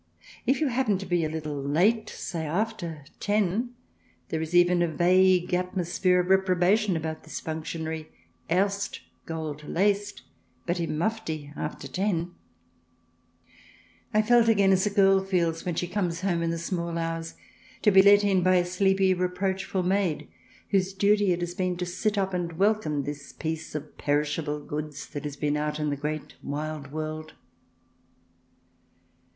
If 0.47 0.59
you 0.61 0.69
happen 0.69 0.97
to 0.97 1.05
be 1.05 1.23
a 1.23 1.29
little 1.29 1.61
late, 1.61 2.09
say 2.09 2.47
after 2.47 3.05
ten, 3.19 3.75
there 4.29 4.41
is 4.41 4.55
even 4.55 4.81
a 4.81 4.87
vague 4.87 5.53
atmosphere 5.53 6.19
of 6.19 6.31
reprobation 6.31 6.97
about 6.97 7.21
this 7.23 7.39
functionary, 7.39 8.09
erst 8.49 9.01
gold 9.27 9.63
laced, 9.69 10.23
but 10.65 10.79
in 10.79 10.97
mufti 10.97 11.53
after 11.55 11.87
teni 11.87 12.31
96 12.33 12.33
THE 12.33 13.43
DESIRABLE 13.43 13.43
ALIEN 13.43 13.45
[ch. 13.45 14.13
vii 14.15 14.19
I 14.19 14.21
felt 14.23 14.49
again 14.49 14.71
as 14.71 14.85
a 14.87 14.89
girl 14.89 15.23
feels, 15.23 15.65
when 15.65 15.75
she 15.75 15.87
comes 15.87 16.21
home 16.21 16.41
in 16.41 16.49
the 16.49 16.57
small 16.57 16.97
hours, 16.97 17.35
to 17.83 17.91
be 17.91 18.01
let 18.01 18.23
in 18.23 18.41
by 18.41 18.55
a 18.55 18.65
sleepy, 18.65 19.13
reproachful 19.13 19.83
maid, 19.83 20.27
whose 20.69 20.93
duty 20.93 21.31
it 21.31 21.41
has 21.41 21.53
been 21.53 21.77
to 21.77 21.85
sit 21.85 22.17
up 22.17 22.33
and 22.33 22.53
welcome 22.53 23.03
the 23.03 23.15
piece 23.37 23.75
of 23.75 23.99
perishable 23.99 24.61
goods 24.61 25.05
that 25.09 25.25
has 25.25 25.37
been 25.37 25.55
out 25.55 25.79
in 25.79 25.91
the 25.91 25.95
great 25.95 26.33
wild 26.41 26.91
world. 26.91 27.33